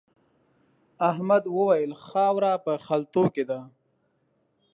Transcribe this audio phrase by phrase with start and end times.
[1.09, 3.59] احمد وويل: خاوره په خلتو کې ده.